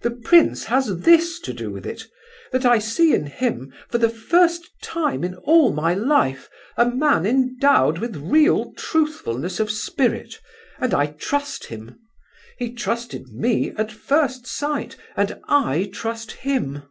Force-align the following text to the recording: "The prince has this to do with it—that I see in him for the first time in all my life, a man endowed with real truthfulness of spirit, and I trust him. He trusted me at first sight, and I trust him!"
"The 0.00 0.10
prince 0.10 0.64
has 0.64 1.00
this 1.00 1.38
to 1.40 1.52
do 1.52 1.70
with 1.70 1.84
it—that 1.84 2.64
I 2.64 2.78
see 2.78 3.12
in 3.12 3.26
him 3.26 3.74
for 3.90 3.98
the 3.98 4.08
first 4.08 4.70
time 4.80 5.22
in 5.22 5.34
all 5.34 5.70
my 5.70 5.92
life, 5.92 6.48
a 6.78 6.86
man 6.88 7.26
endowed 7.26 7.98
with 7.98 8.16
real 8.16 8.72
truthfulness 8.72 9.60
of 9.60 9.70
spirit, 9.70 10.40
and 10.80 10.94
I 10.94 11.04
trust 11.08 11.66
him. 11.66 11.98
He 12.56 12.72
trusted 12.72 13.28
me 13.34 13.72
at 13.76 13.92
first 13.92 14.46
sight, 14.46 14.96
and 15.14 15.38
I 15.46 15.90
trust 15.92 16.32
him!" 16.32 16.84